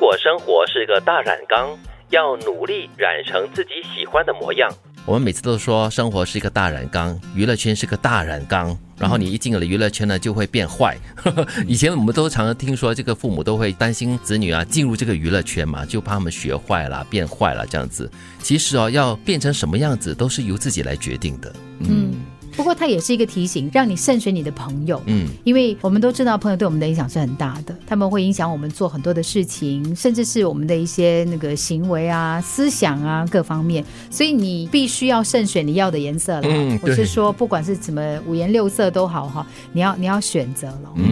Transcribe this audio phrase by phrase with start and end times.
[0.00, 4.72] 果生活是个大染缸，要努力染成自己喜欢的模样。
[5.04, 10.96] 我们每次都说生活是一个大染缸，娱乐圈是个大染缸，然后你一进了娱乐圈呢，就会变坏。
[11.68, 18.10] 以前我们都常常听说，这个父母都会担心子女啊进入这个娱乐圈嘛，就怕他们学坏了、变坏了这样子。
[18.42, 21.52] 其实哦，要变成什么样子，都是由自己来决定的。
[21.80, 22.14] 嗯，
[22.56, 25.00] 不过它也是一个提醒，让你慎选你的朋友。
[25.06, 33.84] 嗯，因为我们都知道，朋友对我们的影响是很大的，他们会影响我们做很多的事情，甚至是我们的一些那个行为啊、思想啊各方面。
[34.10, 36.42] 所以你必须要慎选你要的颜色了。
[36.44, 40.92] 嗯我是说，不管是什么五颜六色都好哈，你要你要选择了。
[40.96, 41.04] 嗯，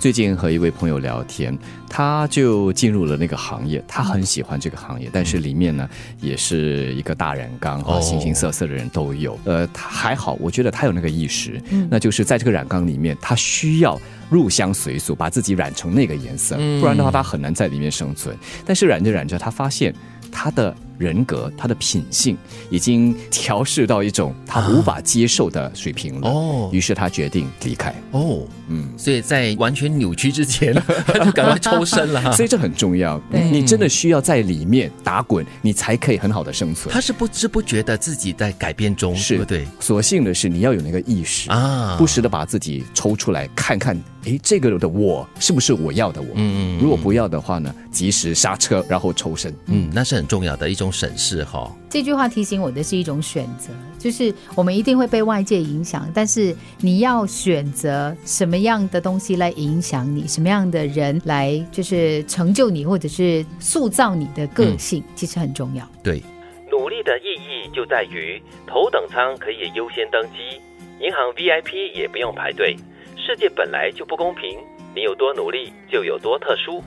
[0.00, 1.56] 最近和一位朋友聊天，
[1.88, 5.88] 他就进入了那个行业，他很喜欢这个行业，但是里面呢
[6.20, 9.38] 也是一个大染缸形形色色的人都有。
[9.44, 11.60] 呃，他还好，我觉得他有那个意识，
[11.90, 14.00] 那就是在这个染缸里面，他需要
[14.30, 18.36] 入乡随俗，把自己染成那个颜色，嗯不然的话他很难在里面生存。
[18.64, 19.92] 但是染着染着，他发现
[20.30, 22.36] 他的人格、他的品性
[22.70, 26.28] 已经调试到一种他无法接受的水平了。
[26.28, 27.94] 哦于是他决定离开。
[28.10, 28.88] 哦，嗯。
[28.96, 30.74] 所以在完全扭曲之前，
[31.06, 32.32] 他就赶快抽身了。
[32.32, 36.92] 所以这很重要，你真的需要在里面打滚，你才可以很好的生存。
[36.92, 39.66] 他是不知不觉的自己在改变中，是对不对？
[39.80, 46.28] 所幸的是，你要有那个意识啊不时的把自己抽出来看看，哎，这个的我是不是我要的我？
[46.34, 49.54] 嗯嗯如果不要的话呢，及时刹车，然后抽身。
[49.66, 51.70] 嗯，那是很重要的一种审视哈。
[51.88, 65.88] 这句话提醒我的是一种选择，就是我们一定会被外界影响，但是你要选择什么样的东西来影响你，什么样的人来就是成就你，或者是塑造你的个性，其实很重要。
[66.02, 66.22] 对，
[66.70, 70.60] 努力的意义就在于头等舱可以优先登机，
[71.00, 72.76] 银行 VIP 也不用排队。
[73.16, 74.58] 世界本来就不公平，
[74.94, 76.82] 你有多努力就有多特殊。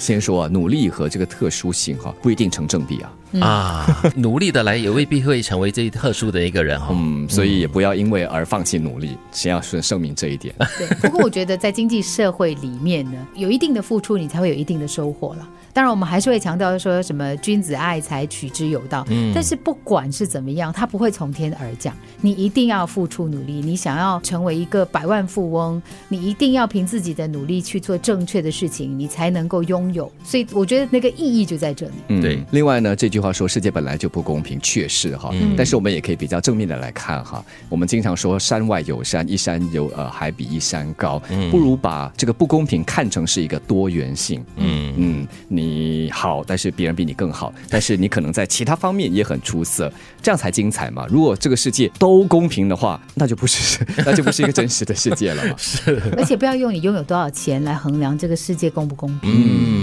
[0.00, 3.12] 先说啊，努力和这个特殊性哈、不一定成正比啊。
[3.40, 6.88] 啊， 努力的来也未必会成为最特殊的一个人哈。
[6.90, 10.52] 嗯，所以也不要因为而放弃努力，先要说声明这一点。
[10.76, 10.88] 对。
[10.96, 15.48] 不过我觉得在经济社会里面呢，有一定的付出，你才会有一定的收获了。
[15.72, 19.06] 当然，我们还是会强调说什么君子爱财，取之有道。
[19.10, 23.60] 嗯但是不管是怎么样，它不会从天而降，你一定要付出努力。
[23.64, 30.10] 你想要成为一个百万富翁，你一定要凭自己的努力去做正确的事情，你才能够拥有。
[30.24, 31.92] 所以我觉得那个意义就在这里。
[32.08, 35.30] 嗯对另外呢，这句话说世界本来就不公平，确实哈。
[35.32, 37.44] 嗯但是我们也可以比较正面的来看哈。
[37.68, 44.44] 我们经常说山外有山，一山有呃还比一山高，嗯不如把这个不公平看成是一个多元性。
[44.56, 49.92] 嗯嗯，你好，但是别人比你更好，但是你可能在其他方面也很出色，
[50.22, 51.06] 这样才精彩嘛。
[51.08, 55.54] 如果这个世界都公平的话，那就不是 那就不是一个真实的世界了嘛。
[55.56, 59.30] 是 而且不要用你拥有多少钱来衡量这个世界公不公平。
[59.30, 59.79] 嗯，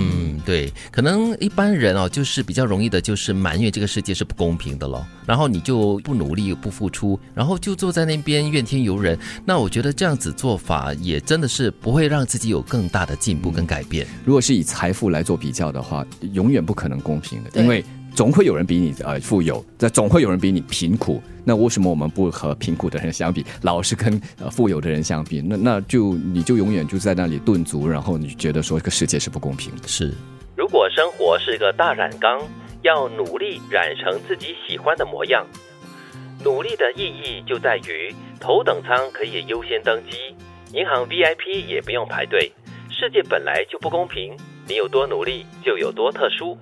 [0.47, 5.05] 对，可能一般人哦，就是比较容易的，就是埋怨这个世界是不公平的咯。
[5.25, 9.19] 然后你就不努力、不付出，然后就坐在那边怨天尤人。
[9.43, 14.07] 那我觉得这样子做法也真的是不会让自己有更大的进步跟改变。
[14.23, 17.83] 如果是以财富来做比较的话，永远不可能公平的，因为
[18.15, 21.21] 总会有人比你呃富有，那总会有人比你贫苦。
[21.43, 25.41] 那为什么我们不和贫苦的人相比，老是跟呃富有的人相比？
[25.41, 29.87] 那那就你就永远就在那里顿足，然后你觉得说这个世界是不公平的。
[29.87, 30.13] 是，
[30.57, 32.41] 如果生活是个大染缸，
[32.81, 35.45] 要努力染成自己喜欢的模样。
[36.43, 40.35] 努力的意义就在于头等舱可以优先登机，
[40.73, 42.51] 银行 VIP 也不用排队。
[42.89, 44.35] 世界本来就不公平，
[44.67, 46.57] 你有多努力就有多特殊。